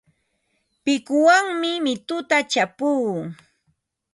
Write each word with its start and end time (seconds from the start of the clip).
Pikuwanmi 0.83 1.71
mituta 1.85 2.37
chapuu. 2.51 3.11